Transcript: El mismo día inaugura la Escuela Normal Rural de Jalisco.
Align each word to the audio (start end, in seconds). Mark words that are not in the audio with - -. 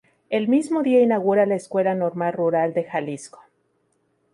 El 0.31 0.47
mismo 0.47 0.81
día 0.81 0.99
inaugura 0.99 1.45
la 1.45 1.53
Escuela 1.53 1.93
Normal 1.93 2.33
Rural 2.33 2.73
de 2.73 2.85
Jalisco. 2.85 3.43